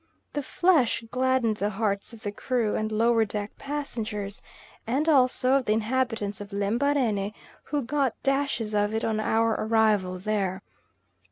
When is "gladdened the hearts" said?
1.11-2.11